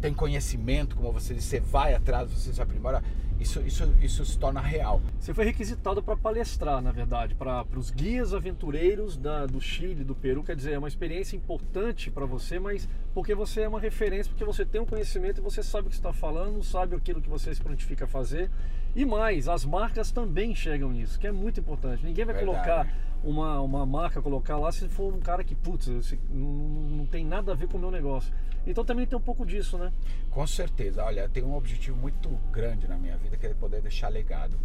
tem 0.00 0.12
conhecimento, 0.12 0.96
como 0.96 1.12
você 1.12 1.34
disse, 1.34 1.48
você 1.48 1.60
vai 1.60 1.94
atrás, 1.94 2.30
você 2.30 2.52
se 2.52 2.60
aprimora, 2.60 3.02
isso, 3.38 3.58
isso, 3.62 3.90
isso 4.02 4.22
se 4.26 4.38
torna 4.38 4.60
real. 4.60 5.00
Você 5.18 5.32
foi 5.32 5.46
requisitado 5.46 6.02
para 6.02 6.14
palestrar, 6.14 6.82
na 6.82 6.92
verdade, 6.92 7.34
para 7.34 7.64
os 7.74 7.90
guias 7.90 8.34
aventureiros 8.34 9.16
da- 9.16 9.46
do 9.46 9.58
Chile, 9.62 10.04
do 10.04 10.14
Peru. 10.14 10.42
Quer 10.44 10.54
dizer, 10.56 10.72
é 10.72 10.78
uma 10.78 10.88
experiência 10.88 11.36
importante 11.36 12.10
para 12.10 12.26
você, 12.26 12.58
mas 12.58 12.86
porque 13.14 13.34
você 13.34 13.62
é 13.62 13.68
uma 13.68 13.80
referência, 13.80 14.30
porque 14.30 14.44
você 14.44 14.62
tem 14.66 14.78
um 14.78 14.84
conhecimento 14.84 15.38
e 15.40 15.42
você 15.42 15.62
sabe 15.62 15.86
o 15.86 15.90
que 15.90 15.96
está 15.96 16.12
falando, 16.12 16.62
sabe 16.62 16.94
aquilo 16.94 17.22
que 17.22 17.30
você 17.30 17.54
se 17.54 17.62
prontifica 17.62 18.04
a 18.04 18.08
fazer. 18.08 18.50
E 18.94 19.06
mais, 19.06 19.48
as 19.48 19.64
marcas 19.64 20.10
também 20.12 20.50
enxergam 20.50 20.92
isso, 20.94 21.18
que 21.18 21.26
é 21.26 21.32
muito 21.32 21.60
importante. 21.60 22.04
Ninguém 22.04 22.26
vai 22.26 22.34
Verdade. 22.34 22.58
colocar 22.58 22.94
uma, 23.22 23.60
uma 23.60 23.84
marca, 23.86 24.20
colocar 24.22 24.56
lá 24.56 24.70
se 24.72 24.88
for 24.88 25.12
um 25.14 25.20
cara 25.20 25.42
que, 25.44 25.54
putz, 25.54 25.88
esse- 25.88 26.18
não, 26.30 26.46
não- 26.48 27.06
tem 27.06 27.24
nada 27.24 27.52
a 27.52 27.54
ver 27.54 27.68
com 27.68 27.76
o 27.76 27.80
meu 27.80 27.90
negócio. 27.90 28.32
Então 28.66 28.84
também 28.84 29.06
tem 29.06 29.16
um 29.18 29.22
pouco 29.22 29.44
disso, 29.46 29.76
né? 29.78 29.92
Com 30.30 30.46
certeza, 30.46 31.02
olha, 31.04 31.28
tenho 31.28 31.46
um 31.46 31.56
objetivo 31.56 31.96
muito 31.96 32.28
grande 32.52 32.86
na 32.86 32.96
minha 32.96 33.16
vida 33.16 33.36
que 33.36 33.46
é 33.46 33.54
poder 33.54 33.80
deixar 33.80 34.08
legado. 34.08 34.58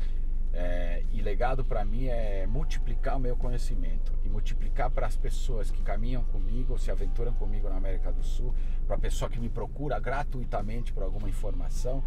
É, 0.57 1.03
e 1.11 1.21
legado 1.21 1.65
para 1.65 1.83
mim 1.83 2.05
é 2.05 2.47
multiplicar 2.47 3.17
o 3.17 3.19
meu 3.19 3.35
conhecimento 3.35 4.13
e 4.23 4.29
multiplicar 4.29 4.89
para 4.89 5.05
as 5.05 5.15
pessoas 5.17 5.69
que 5.69 5.81
caminham 5.81 6.23
comigo, 6.23 6.77
se 6.79 6.89
aventuram 6.89 7.33
comigo 7.33 7.67
na 7.67 7.75
América 7.75 8.09
do 8.09 8.23
Sul, 8.23 8.53
para 8.87 8.95
a 8.95 8.99
pessoa 8.99 9.29
que 9.29 9.37
me 9.37 9.49
procura 9.49 9.99
gratuitamente 9.99 10.93
por 10.93 11.03
alguma 11.03 11.27
informação, 11.27 12.01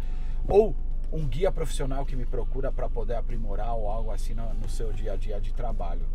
ou 0.47 0.75
um 1.11 1.25
guia 1.25 1.51
profissional 1.51 2.05
que 2.05 2.15
me 2.15 2.25
procura 2.25 2.71
para 2.71 2.89
poder 2.89 3.15
aprimorar 3.15 3.73
ou 3.75 3.89
algo 3.89 4.11
assim 4.11 4.33
no, 4.33 4.53
no 4.53 4.69
seu 4.69 4.93
dia 4.93 5.13
a 5.13 5.15
dia 5.15 5.39
de 5.39 5.53
trabalho. 5.53 6.05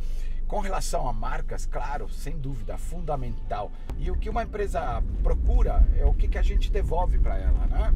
Com 0.46 0.60
relação 0.60 1.08
a 1.08 1.12
marcas, 1.12 1.66
claro, 1.66 2.08
sem 2.08 2.36
dúvida, 2.36 2.76
fundamental. 2.76 3.72
E 3.98 4.10
o 4.10 4.16
que 4.16 4.28
uma 4.28 4.42
empresa 4.42 5.02
procura 5.22 5.86
é 5.96 6.04
o 6.04 6.12
que, 6.12 6.28
que 6.28 6.38
a 6.38 6.42
gente 6.42 6.70
devolve 6.70 7.18
para 7.18 7.38
ela, 7.38 7.66
né? 7.66 7.94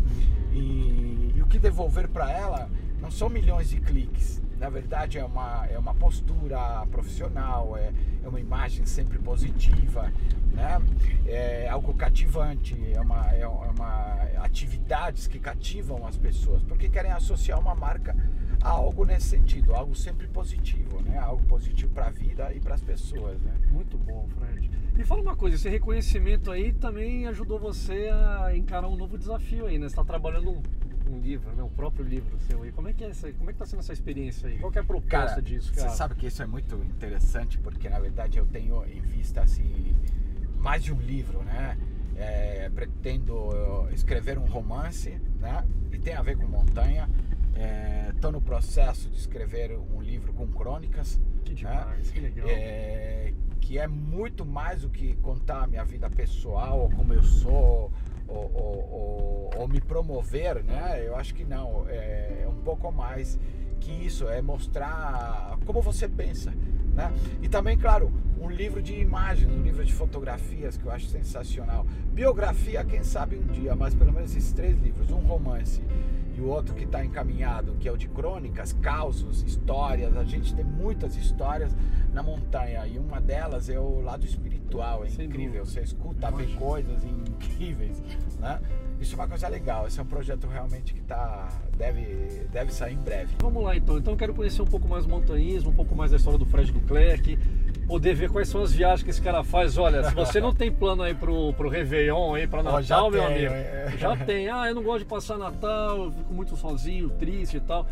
E, 0.52 1.34
e 1.36 1.42
o 1.42 1.46
que 1.46 1.58
devolver 1.58 2.08
para 2.08 2.32
ela 2.32 2.68
não 3.00 3.10
são 3.10 3.28
milhões 3.28 3.68
de 3.68 3.80
cliques. 3.80 4.40
Na 4.58 4.68
verdade, 4.68 5.18
é 5.18 5.24
uma, 5.24 5.66
é 5.66 5.78
uma 5.78 5.94
postura 5.94 6.84
profissional, 6.90 7.76
é, 7.76 7.92
é 8.24 8.28
uma 8.28 8.40
imagem 8.40 8.84
sempre 8.84 9.18
positiva, 9.18 10.12
né? 10.52 10.80
é 11.26 11.68
algo 11.68 11.94
cativante, 11.94 12.76
é 12.92 13.00
uma, 13.00 13.32
é 13.32 13.46
uma 13.46 14.18
atividades 14.42 15.26
que 15.26 15.38
cativam 15.38 16.06
as 16.06 16.16
pessoas, 16.16 16.62
porque 16.62 16.88
querem 16.88 17.12
associar 17.12 17.60
uma 17.60 17.74
marca 17.74 18.16
a 18.62 18.70
algo 18.70 19.04
nesse 19.04 19.28
sentido, 19.28 19.74
algo 19.74 19.94
sempre 19.94 20.26
positivo, 20.26 21.00
né? 21.02 21.18
algo 21.18 21.44
positivo 21.44 21.92
para 21.92 22.06
a 22.06 22.10
vida 22.10 22.52
e 22.52 22.60
para 22.60 22.74
as 22.74 22.82
pessoas. 22.82 23.40
Né? 23.40 23.54
Muito 23.70 23.96
bom, 23.96 24.28
Fred. 24.36 24.70
Me 24.96 25.04
fala 25.04 25.22
uma 25.22 25.36
coisa, 25.36 25.54
esse 25.54 25.68
reconhecimento 25.68 26.50
aí 26.50 26.72
também 26.72 27.26
ajudou 27.28 27.58
você 27.58 28.10
a 28.12 28.56
encarar 28.56 28.88
um 28.88 28.96
novo 28.96 29.16
desafio 29.16 29.66
aí, 29.66 29.78
né? 29.78 29.86
Você 29.88 29.92
está 29.92 30.04
trabalhando 30.04 30.60
um 31.10 31.20
livro, 31.20 31.54
né? 31.54 31.62
O 31.62 31.68
próprio 31.68 32.04
livro 32.04 32.38
seu 32.40 32.62
aí. 32.62 32.72
Como 32.72 32.88
é 32.88 32.92
que 32.92 33.04
é 33.04 33.08
essa, 33.08 33.32
como 33.32 33.50
é 33.50 33.52
que 33.52 33.58
tá 33.58 33.66
sendo 33.66 33.80
essa 33.80 33.92
experiência 33.92 34.48
aí? 34.48 34.58
Qual 34.58 34.72
é 34.74 34.78
a 34.78 34.84
proposta 34.84 35.28
cara, 35.28 35.42
disso, 35.42 35.72
cara? 35.72 35.90
Você 35.90 35.96
sabe 35.96 36.14
que 36.14 36.26
isso 36.26 36.42
é 36.42 36.46
muito 36.46 36.76
interessante 36.76 37.58
porque 37.58 37.88
na 37.88 37.98
verdade 37.98 38.38
eu 38.38 38.46
tenho 38.46 38.84
em 38.86 39.00
vista 39.00 39.42
assim 39.42 39.94
mais 40.58 40.82
de 40.82 40.92
um 40.92 41.00
livro, 41.00 41.42
né? 41.42 41.78
É, 42.16 42.68
pretendo 42.70 43.88
escrever 43.92 44.38
um 44.38 44.46
romance, 44.46 45.10
né? 45.40 45.64
E 45.92 45.98
tem 45.98 46.14
a 46.14 46.22
ver 46.22 46.36
com 46.36 46.46
montanha. 46.46 47.08
Estou 48.14 48.30
é, 48.30 48.32
no 48.32 48.40
processo 48.40 49.08
de 49.08 49.16
escrever 49.16 49.76
um 49.76 50.00
livro 50.00 50.32
com 50.32 50.46
crônicas. 50.48 51.20
Que 51.44 51.50
né? 51.50 51.56
demais, 51.56 52.06
né? 52.06 52.12
que 52.12 52.20
legal. 52.20 52.48
É, 52.48 53.32
que 53.60 53.78
é 53.78 53.86
muito 53.86 54.44
mais 54.44 54.82
do 54.82 54.88
que 54.88 55.14
contar 55.16 55.64
a 55.64 55.66
minha 55.66 55.84
vida 55.84 56.08
pessoal, 56.08 56.90
como 56.96 57.12
eu 57.12 57.22
sou, 57.22 57.92
ou, 58.28 58.50
ou, 58.54 59.50
ou, 59.56 59.68
me 59.68 59.80
promover, 59.80 60.62
né? 60.62 61.02
Eu 61.04 61.16
acho 61.16 61.34
que 61.34 61.44
não, 61.44 61.86
é, 61.88 62.42
é 62.44 62.48
um 62.48 62.62
pouco 62.62 62.92
mais 62.92 63.38
que 63.80 63.90
isso, 63.90 64.28
é 64.28 64.42
mostrar 64.42 65.56
como 65.64 65.80
você 65.80 66.08
pensa, 66.08 66.52
né? 66.94 67.12
E 67.40 67.48
também, 67.48 67.76
claro, 67.76 68.12
um 68.40 68.48
livro 68.48 68.82
de 68.82 68.94
imagens, 68.94 69.50
um 69.50 69.62
livro 69.62 69.84
de 69.84 69.92
fotografias 69.92 70.76
que 70.76 70.84
eu 70.84 70.92
acho 70.92 71.06
sensacional. 71.06 71.86
Biografia, 72.12 72.84
quem 72.84 73.02
sabe 73.02 73.36
um 73.36 73.46
dia, 73.46 73.74
mas 73.74 73.94
pelo 73.94 74.12
menos 74.12 74.34
esses 74.34 74.52
três 74.52 74.78
livros, 74.78 75.10
um 75.10 75.20
romance 75.20 75.82
e 76.36 76.40
o 76.40 76.46
outro 76.46 76.74
que 76.74 76.84
está 76.84 77.04
encaminhado, 77.04 77.74
que 77.80 77.88
é 77.88 77.92
o 77.92 77.96
de 77.96 78.08
crônicas, 78.08 78.72
causos, 78.72 79.42
histórias. 79.42 80.16
A 80.16 80.24
gente 80.24 80.54
tem 80.54 80.64
muitas 80.64 81.16
histórias 81.16 81.76
na 82.12 82.22
montanha 82.22 82.86
e 82.86 82.98
uma 82.98 83.20
delas 83.20 83.68
é 83.68 83.78
o 83.78 84.00
lado 84.00 84.24
espiritual, 84.24 84.47
é 85.04 85.08
Sem 85.08 85.26
incrível. 85.26 85.62
Dúvida. 85.62 85.64
Você 85.64 85.80
escuta, 85.80 86.30
vê 86.30 86.46
coisas 86.54 87.04
incríveis, 87.04 88.02
né? 88.38 88.60
Isso 89.00 89.14
é 89.14 89.16
uma 89.16 89.28
coisa 89.28 89.48
legal. 89.48 89.86
Esse 89.86 90.00
é 90.00 90.02
um 90.02 90.06
projeto 90.06 90.46
realmente 90.46 90.92
que 90.92 91.00
tá 91.02 91.48
deve 91.76 92.46
deve 92.50 92.72
sair 92.72 92.94
em 92.94 92.98
breve. 92.98 93.34
Vamos 93.40 93.62
lá 93.62 93.76
então. 93.76 93.96
Então 93.96 94.12
eu 94.12 94.16
quero 94.16 94.34
conhecer 94.34 94.60
um 94.60 94.66
pouco 94.66 94.88
mais 94.88 95.04
o 95.04 95.08
montanhismo, 95.08 95.70
um 95.70 95.74
pouco 95.74 95.94
mais 95.94 96.10
da 96.10 96.16
história 96.16 96.38
do 96.38 96.46
Fred 96.46 96.72
Duclerc 96.72 97.38
poder 97.88 98.14
ver 98.14 98.28
quais 98.30 98.48
são 98.48 98.60
as 98.60 98.72
viagens 98.72 99.02
que 99.02 99.10
esse 99.10 99.22
cara 99.22 99.42
faz. 99.42 99.78
Olha, 99.78 100.04
se 100.04 100.14
você 100.14 100.40
não 100.40 100.54
tem 100.54 100.70
plano 100.70 101.02
aí 101.02 101.14
pro, 101.14 101.54
pro 101.54 101.68
Réveillon, 101.70 102.34
aí 102.34 102.46
pra 102.46 102.62
Natal, 102.62 103.06
oh, 103.06 103.10
meu 103.10 103.22
tenho, 103.22 103.48
amigo, 103.48 103.54
é. 103.54 103.94
já 103.96 104.14
tem. 104.14 104.48
Ah, 104.48 104.68
eu 104.68 104.74
não 104.74 104.82
gosto 104.82 105.00
de 105.00 105.04
passar 105.06 105.38
Natal, 105.38 106.04
eu 106.04 106.12
fico 106.12 106.34
muito 106.34 106.54
sozinho, 106.54 107.08
triste 107.08 107.56
e 107.56 107.60
tal. 107.60 107.86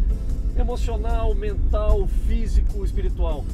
Emocional, 0.57 1.33
mental, 1.33 2.05
físico, 2.27 2.83
espiritual. 2.83 3.45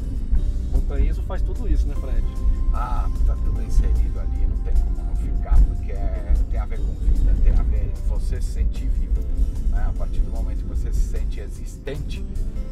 Montanhismo 0.75 1.23
faz 1.23 1.41
tudo 1.41 1.67
isso, 1.69 1.87
né, 1.87 1.95
Fred? 1.95 2.25
Ah, 2.73 3.09
tá 3.25 3.35
tudo 3.45 3.61
inserido 3.63 4.19
ali, 4.19 4.45
não 4.45 4.57
tem 4.57 4.73
como 4.73 5.03
não 5.03 5.15
ficar, 5.15 5.57
porque 5.61 5.93
é, 5.93 6.33
tem 6.51 6.59
a 6.59 6.65
ver 6.65 6.79
com 6.79 6.93
vida, 6.95 7.33
tem 7.41 7.53
a 7.53 7.63
ver 7.63 7.93
com 7.93 8.19
você 8.19 8.41
se 8.41 8.53
sentir 8.53 8.89
vivo. 8.89 9.21
Né? 9.69 9.85
A 9.87 9.93
partir 9.97 10.19
do 10.19 10.31
momento 10.31 10.59
que 10.59 10.67
você 10.67 10.91
se 10.91 10.99
sente 10.99 11.39
existente 11.39 12.25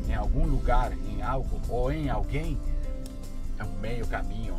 em 0.10 0.14
algum 0.14 0.46
lugar, 0.46 0.92
em 0.92 1.22
algo 1.22 1.62
ou 1.70 1.92
em 1.92 2.10
alguém, 2.10 2.60
é 3.58 3.64
um 3.64 3.80
meio 3.80 4.06
caminho? 4.08 4.53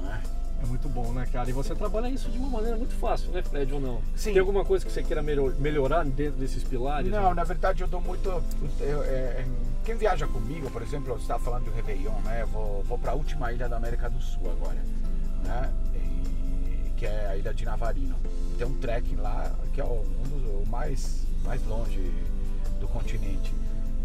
É 0.65 0.67
muito 0.67 0.89
bom, 0.89 1.13
né, 1.13 1.27
cara? 1.31 1.51
E 1.51 1.53
você 1.53 1.75
trabalha 1.75 2.09
isso 2.09 2.31
de 2.31 2.39
uma 2.39 2.49
maneira 2.49 2.77
muito 2.79 2.95
fácil, 2.95 3.31
né, 3.33 3.43
Fred, 3.43 3.71
ou 3.75 3.81
não? 3.81 4.01
Sim. 4.17 4.33
Tem 4.33 4.41
alguma 4.41 4.65
coisa 4.65 4.85
que 4.85 4.91
você 4.91 5.03
queira 5.03 5.23
melhorar 5.23 6.05
dentro 6.05 6.41
desses 6.41 6.65
pilares? 6.65 7.11
Não, 7.11 7.29
né? 7.29 7.35
na 7.35 7.45
verdade 7.45 7.83
eu 7.83 7.87
dou 7.87 8.01
muito. 8.01 8.27
Eu, 8.81 9.03
é, 9.05 9.45
quem 9.85 9.95
viaja 9.95 10.27
comigo, 10.27 10.71
por 10.71 10.81
exemplo, 10.81 11.13
você 11.13 11.21
está 11.21 11.39
falando 11.39 11.65
do 11.65 11.71
Réveillon, 11.71 12.19
né? 12.25 12.41
Eu 12.41 12.47
vou, 12.47 12.83
vou 12.85 12.99
para 12.99 13.13
a 13.13 13.15
última 13.15 13.53
ilha 13.53 13.69
da 13.69 13.77
América 13.77 14.09
do 14.09 14.19
Sul 14.23 14.51
agora, 14.51 14.83
né? 15.45 15.71
E, 15.95 16.91
que 16.97 17.05
é 17.05 17.27
a 17.27 17.37
ilha 17.37 17.53
de 17.53 17.67
Navarino. 17.67 18.17
Tem 18.57 18.67
um 18.67 18.75
trekking 18.79 19.17
lá 19.17 19.53
que 19.75 19.83
é 19.83 19.85
um 19.85 20.03
dos 20.03 20.45
o 20.63 20.71
mais, 20.71 21.27
mais 21.45 21.63
longe 21.67 22.11
do 22.81 22.89
continente. 22.89 23.53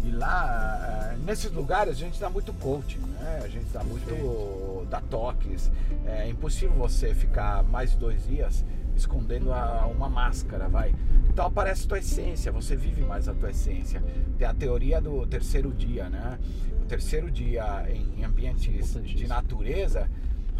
E 0.02 0.10
lá, 0.10 1.12
eh, 1.12 1.16
nesses 1.24 1.50
lugares, 1.52 1.94
a 1.94 1.96
gente 1.96 2.18
dá 2.18 2.30
muito 2.30 2.52
coaching, 2.54 2.98
né? 2.98 3.40
A 3.44 3.48
gente 3.48 3.66
dá 3.72 3.84
muito. 3.84 4.86
dá 4.88 5.00
toques. 5.00 5.70
É 6.06 6.28
impossível 6.28 6.76
você 6.76 7.14
ficar 7.14 7.62
mais 7.64 7.92
de 7.92 7.98
dois 7.98 8.26
dias 8.26 8.64
escondendo 8.96 9.52
a, 9.52 9.86
uma 9.86 10.08
máscara, 10.08 10.68
vai. 10.68 10.94
Então 11.28 11.46
aparece 11.46 11.86
tua 11.86 11.98
essência, 11.98 12.50
você 12.52 12.76
vive 12.76 13.02
mais 13.02 13.28
a 13.28 13.34
tua 13.34 13.50
essência. 13.50 14.02
Tem 14.36 14.46
a 14.46 14.54
teoria 14.54 15.00
do 15.00 15.26
terceiro 15.26 15.72
dia, 15.72 16.08
né? 16.08 16.38
O 16.82 16.84
terceiro 16.86 17.30
dia 17.30 17.86
em 17.88 18.24
ambientes 18.24 18.94
de 19.02 19.26
natureza 19.26 20.08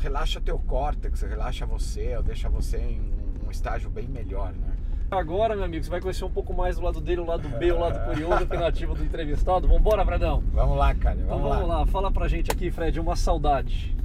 relaxa 0.00 0.40
teu 0.40 0.59
córtex, 0.59 1.20
relaxa 1.23 1.66
você, 1.66 2.20
deixa 2.25 2.49
você 2.49 2.78
em 2.78 3.12
um 3.47 3.50
estágio 3.50 3.90
bem 3.90 4.09
melhor, 4.09 4.52
né? 4.52 4.76
Agora, 5.11 5.57
meu 5.57 5.64
amigo, 5.64 5.83
você 5.83 5.90
vai 5.90 6.00
conhecer 6.00 6.25
um 6.25 6.31
pouco 6.31 6.55
mais 6.55 6.76
do 6.76 6.83
lado 6.83 7.00
dele, 7.00 7.21
o 7.21 7.26
lado 7.26 7.49
B, 7.49 7.73
o 7.73 7.81
lado 7.81 7.99
curioso, 8.05 8.45
alternativo 8.45 8.95
do 8.95 9.02
entrevistado. 9.02 9.67
Vambora, 9.67 10.05
Fredão? 10.07 10.40
Vamos 10.52 10.79
lá, 10.79 10.95
cara. 10.95 11.17
Vamos, 11.17 11.25
então 11.25 11.40
vamos 11.40 11.69
lá. 11.69 11.79
lá. 11.81 11.87
Fala 11.87 12.12
pra 12.12 12.29
gente 12.29 12.52
aqui, 12.52 12.71
Fred, 12.71 13.00
uma 13.00 13.17
saudade. 13.17 13.97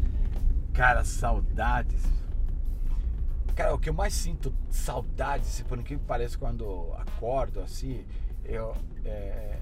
Cara, 0.73 1.03
saudades. 1.03 2.03
Cara, 3.55 3.75
o 3.75 3.77
que 3.77 3.87
eu 3.87 3.93
mais 3.93 4.15
sinto 4.15 4.51
saudades, 4.71 5.61
por 5.61 5.77
incrível 5.77 6.01
que 6.01 6.07
pareça, 6.07 6.39
quando 6.39 6.91
acordo 6.97 7.59
assim, 7.59 8.03
eu. 8.43 8.75
É, 9.05 9.57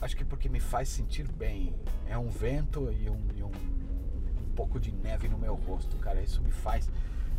acho 0.00 0.16
que 0.16 0.24
porque 0.24 0.48
me 0.48 0.58
faz 0.58 0.88
sentir 0.88 1.28
bem. 1.28 1.72
É 2.08 2.18
um 2.18 2.28
vento 2.28 2.92
e 2.92 3.08
um, 3.08 3.20
e 3.36 3.42
um, 3.44 3.46
um 3.46 4.52
pouco 4.56 4.80
de 4.80 4.90
neve 4.90 5.28
no 5.28 5.38
meu 5.38 5.54
rosto, 5.54 5.96
cara. 5.98 6.20
Isso 6.20 6.42
me 6.42 6.50
faz 6.50 6.90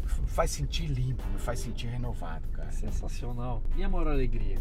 me 0.04 0.28
faz 0.28 0.52
sentir 0.52 0.88
limpo, 0.88 1.24
me 1.30 1.40
faz 1.40 1.60
sentir 1.60 1.88
renovado, 1.88 2.48
cara. 2.50 2.72
Sensacional. 2.72 3.62
E 3.76 3.84
a 3.84 3.90
maior 3.90 4.08
alegria? 4.08 4.60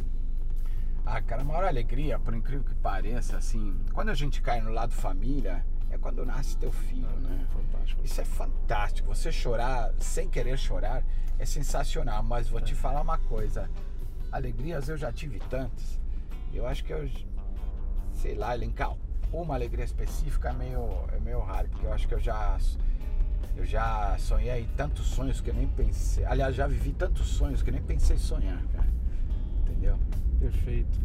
Ah, 1.04 1.20
cara, 1.20 1.42
a 1.42 1.44
maior 1.44 1.64
alegria, 1.64 2.18
por 2.18 2.34
incrível 2.34 2.64
que 2.64 2.74
pareça, 2.76 3.36
assim, 3.36 3.76
quando 3.92 4.10
a 4.10 4.14
gente 4.14 4.40
cai 4.40 4.60
no 4.60 4.70
lado 4.70 4.92
família, 4.92 5.64
é 5.90 5.98
quando 5.98 6.24
nasce 6.24 6.56
teu 6.56 6.72
filho, 6.72 7.08
Ah, 7.08 7.20
né? 7.20 7.46
Fantástico. 7.50 8.00
Isso 8.04 8.20
é 8.20 8.24
fantástico. 8.24 9.08
Você 9.14 9.32
chorar 9.32 9.92
sem 9.98 10.28
querer 10.28 10.56
chorar 10.56 11.04
é 11.38 11.44
sensacional. 11.44 12.22
Mas 12.22 12.48
vou 12.48 12.60
te 12.60 12.74
falar 12.74 13.02
uma 13.02 13.18
coisa: 13.18 13.68
alegrias 14.30 14.88
eu 14.88 14.96
já 14.96 15.12
tive 15.12 15.38
tantas. 15.50 16.00
Eu 16.52 16.66
acho 16.66 16.84
que 16.84 16.92
eu, 16.92 17.10
sei 18.12 18.34
lá, 18.34 18.54
elencar 18.54 18.94
uma 19.32 19.54
alegria 19.54 19.84
específica 19.84 20.50
é 20.50 20.52
meio, 20.52 20.86
é 21.12 21.18
meio 21.18 21.40
raro, 21.40 21.68
porque 21.68 21.86
eu 21.86 21.92
acho 21.92 22.06
que 22.06 22.14
eu 22.14 22.20
já, 22.20 22.58
eu 23.56 23.64
já 23.64 24.16
sonhei 24.18 24.68
tantos 24.76 25.06
sonhos 25.06 25.40
que 25.40 25.50
eu 25.50 25.54
nem 25.54 25.68
pensei. 25.68 26.24
Aliás, 26.24 26.54
já 26.54 26.66
vivi 26.66 26.92
tantos 26.92 27.26
sonhos 27.28 27.62
que 27.62 27.70
eu 27.70 27.74
nem 27.74 27.82
pensei 27.82 28.16
em 28.16 28.18
sonhar, 28.18 28.62
cara. 28.72 28.88
Entendeu? 29.60 29.98
Perfeito. 30.38 30.98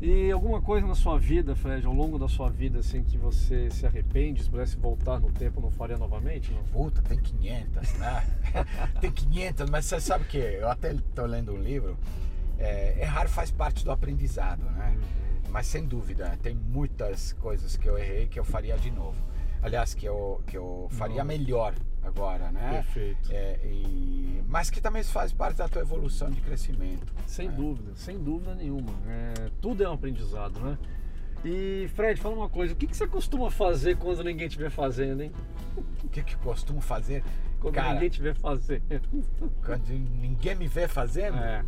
E 0.00 0.30
alguma 0.30 0.60
coisa 0.60 0.86
na 0.86 0.94
sua 0.94 1.18
vida, 1.18 1.56
Fred, 1.56 1.86
ao 1.86 1.92
longo 1.92 2.18
da 2.18 2.28
sua 2.28 2.50
vida, 2.50 2.80
assim, 2.80 3.02
que 3.02 3.16
você 3.16 3.70
se 3.70 3.86
arrepende, 3.86 4.42
se 4.42 4.50
pudesse 4.50 4.76
voltar 4.76 5.18
no 5.18 5.30
tempo, 5.32 5.60
não 5.60 5.70
faria 5.70 5.96
novamente? 5.96 6.52
Não? 6.52 6.62
Puta, 6.64 7.00
tem 7.00 7.18
500, 7.18 7.94
né? 7.94 8.24
tem 9.00 9.10
500, 9.10 9.70
mas 9.70 9.86
você 9.86 10.00
sabe 10.00 10.24
que 10.26 10.36
eu 10.36 10.68
até 10.68 10.92
estou 10.92 11.24
lendo 11.26 11.52
um 11.52 11.58
livro. 11.58 11.96
É, 12.58 13.00
errar 13.00 13.28
faz 13.28 13.50
parte 13.50 13.84
do 13.84 13.90
aprendizado, 13.90 14.64
né? 14.72 14.96
Mas 15.48 15.68
sem 15.68 15.86
dúvida, 15.86 16.36
tem 16.42 16.54
muitas 16.54 17.32
coisas 17.34 17.76
que 17.76 17.88
eu 17.88 17.96
errei 17.96 18.26
que 18.26 18.38
eu 18.38 18.44
faria 18.44 18.76
de 18.76 18.90
novo. 18.90 19.16
Aliás, 19.64 19.94
que 19.94 20.04
eu, 20.06 20.42
que 20.46 20.56
eu 20.58 20.88
faria 20.90 21.24
Nossa. 21.24 21.38
melhor 21.38 21.74
agora, 22.02 22.52
né? 22.52 22.70
Perfeito. 22.82 23.30
É, 23.32 23.58
e- 23.64 24.44
mas 24.46 24.68
que 24.68 24.78
também 24.78 25.02
faz 25.02 25.32
parte 25.32 25.56
da 25.56 25.66
tua 25.66 25.80
evolução 25.80 26.30
de 26.30 26.38
crescimento. 26.42 27.12
Sem 27.26 27.48
né? 27.48 27.54
dúvida, 27.56 27.92
sem 27.96 28.18
dúvida 28.18 28.54
nenhuma. 28.54 28.92
É, 29.08 29.50
tudo 29.62 29.82
é 29.82 29.88
um 29.88 29.94
aprendizado, 29.94 30.60
né? 30.60 30.78
E 31.42 31.88
Fred, 31.94 32.20
fala 32.20 32.34
uma 32.36 32.48
coisa, 32.48 32.74
o 32.74 32.76
que, 32.76 32.86
que 32.86 32.94
você 32.96 33.06
costuma 33.06 33.50
fazer 33.50 33.96
quando 33.96 34.22
ninguém 34.22 34.46
estiver 34.48 34.70
fazendo, 34.70 35.22
hein? 35.22 35.32
O 36.04 36.08
que, 36.08 36.22
que 36.22 36.34
eu 36.34 36.38
costumo 36.40 36.80
fazer? 36.82 37.24
Quando 37.58 37.74
Cara, 37.74 37.94
ninguém 37.94 38.08
estiver 38.08 38.34
fazendo. 38.34 38.82
quando 39.64 39.88
ninguém 39.88 40.54
me 40.56 40.66
vê 40.68 40.86
fazendo, 40.86 41.38
É, 41.38 41.64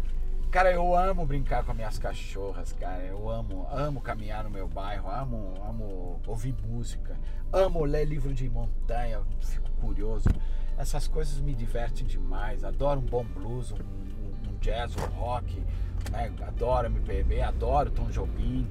Cara, 0.51 0.73
eu 0.73 0.95
amo 0.97 1.27
brincar 1.27 1.65
com 1.65 1.73
as 1.73 1.77
minhas 1.77 1.99
cachorras, 1.99 2.73
cara. 2.73 3.03
Eu 3.03 3.29
amo, 3.29 3.67
amo 3.71 4.01
caminhar 4.01 4.45
no 4.45 4.51
meu 4.51 4.67
bairro, 4.67 5.11
amo, 5.11 5.55
amo 5.69 6.21
ouvir 6.27 6.55
música, 6.67 7.17
amo 7.53 7.85
ler 7.85 8.07
livro 8.07 8.33
de 8.33 8.49
montanha, 8.49 9.21
fico 9.41 9.71
curioso. 9.81 10.29
Essas 10.79 11.07
coisas 11.09 11.41
me 11.41 11.55
divertem 11.55 12.07
demais. 12.07 12.65
Adoro 12.65 13.01
um 13.01 13.05
bom 13.05 13.25
blues, 13.25 13.73
um, 13.73 13.77
um- 13.77 14.51
um 14.55 14.59
jazz, 14.59 14.95
um 14.97 15.07
rock, 15.19 15.63
né? 16.11 16.33
Adoro 16.47 16.87
MPB, 16.87 17.43
adoro 17.43 17.91
Tom 17.91 18.07
Jobim. 18.11 18.67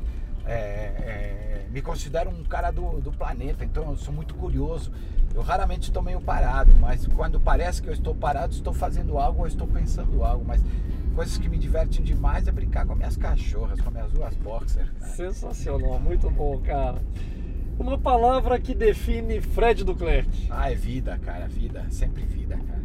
É, 0.48 0.54
é, 0.56 1.68
me 1.72 1.82
considero 1.82 2.30
um 2.30 2.44
cara 2.44 2.70
do, 2.72 3.00
do 3.02 3.12
planeta, 3.12 3.64
então 3.66 3.90
eu 3.92 3.98
sou 3.98 4.14
muito 4.14 4.34
curioso. 4.36 4.92
Eu 5.34 5.42
raramente 5.42 5.90
estou 5.90 6.02
meio 6.02 6.22
parado, 6.22 6.72
mas 6.80 7.06
quando 7.08 7.40
parece 7.40 7.82
que 7.82 7.90
eu 7.90 7.94
estou 7.94 8.16
parado, 8.16 8.54
estou 8.54 8.74
fazendo 8.74 9.18
algo 9.18 9.42
ou 9.42 9.48
estou 9.48 9.68
pensando 9.68 10.24
algo. 10.24 10.46
Mas 10.46 10.62
coisas 11.16 11.38
que 11.38 11.48
me 11.48 11.58
divertem 11.58 12.04
demais 12.04 12.46
é 12.48 12.52
brincar 12.52 12.86
com 12.86 12.94
minhas 12.94 13.16
cachorras, 13.16 13.80
com 13.80 13.90
minhas 13.90 14.12
duas 14.12 14.36
boxers. 14.36 14.90
cara. 15.00 15.12
sensacional, 15.14 15.98
muito 15.98 16.30
bom, 16.30 16.60
cara. 16.60 17.02
Uma 17.80 17.98
palavra 17.98 18.60
que 18.60 18.76
define 18.76 19.40
Fred 19.40 19.84
Duclerc. 19.84 20.30
Ah, 20.50 20.72
é 20.72 20.76
vida, 20.76 21.18
cara, 21.24 21.48
vida, 21.48 21.86
sempre 21.90 22.24
vida, 22.24 22.58
cara. 22.58 22.84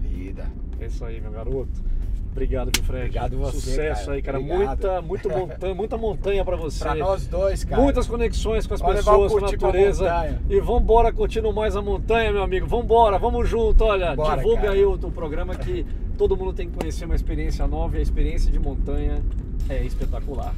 Vida. 0.00 0.46
É 0.80 0.86
isso 0.86 1.04
aí, 1.04 1.20
meu 1.20 1.30
garoto. 1.30 1.92
Obrigado, 2.32 2.70
viu, 2.74 2.84
Fred? 2.84 3.02
Obrigado 3.04 3.36
você, 3.36 3.60
Sucesso 3.60 4.06
cara. 4.06 4.16
aí, 4.16 4.22
cara. 4.22 4.38
Obrigado. 4.40 4.66
Muita, 4.66 5.02
muito 5.02 5.28
montanha, 5.28 5.74
muita 5.74 5.98
montanha 5.98 6.44
pra 6.44 6.56
você. 6.56 6.82
Pra 6.82 6.94
nós 6.94 7.26
dois, 7.26 7.62
cara. 7.62 7.82
Muitas 7.82 8.06
conexões 8.06 8.66
com 8.66 8.74
as 8.74 8.82
pessoas, 8.82 9.32
com 9.32 9.38
a 9.38 9.50
natureza. 9.50 10.40
E 10.48 10.58
vambora 10.60 11.12
continuar 11.12 11.52
mais 11.52 11.76
a 11.76 11.82
montanha, 11.82 12.32
meu 12.32 12.42
amigo. 12.42 12.66
Vambora, 12.66 13.18
vamos 13.18 13.48
junto. 13.48 13.84
Olha, 13.84 14.16
Bora, 14.16 14.36
divulga 14.36 14.62
cara. 14.62 14.72
aí 14.72 14.84
o, 14.84 14.94
o 14.94 15.10
programa 15.10 15.54
que 15.54 15.84
todo 16.16 16.36
mundo 16.36 16.52
tem 16.52 16.68
que 16.68 16.76
conhecer 16.76 17.04
uma 17.04 17.14
experiência 17.14 17.66
nova 17.66 17.96
e 17.96 17.98
a 18.00 18.02
experiência 18.02 18.50
de 18.50 18.58
montanha 18.58 19.22
é 19.68 19.84
espetacular. 19.84 20.54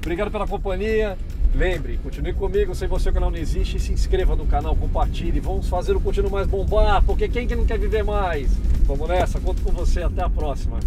Obrigado 0.00 0.30
pela 0.30 0.46
companhia. 0.46 1.16
Lembre, 1.54 1.98
continue 2.02 2.32
comigo, 2.32 2.74
sem 2.74 2.88
você 2.88 3.10
o 3.10 3.12
canal 3.12 3.30
não 3.30 3.38
existe. 3.38 3.78
Se 3.78 3.92
inscreva 3.92 4.34
no 4.34 4.46
canal, 4.46 4.74
compartilhe. 4.74 5.38
Vamos 5.38 5.68
fazer 5.68 5.94
o 5.94 6.00
Continuo 6.00 6.30
Mais 6.30 6.46
bombar, 6.46 7.02
porque 7.04 7.28
quem 7.28 7.46
que 7.46 7.54
não 7.54 7.64
quer 7.64 7.78
viver 7.78 8.02
mais? 8.02 8.50
Vamos 8.84 9.08
nessa, 9.08 9.38
conto 9.38 9.62
com 9.62 9.70
você. 9.70 10.02
Até 10.02 10.22
a 10.22 10.30
próxima. 10.30 10.80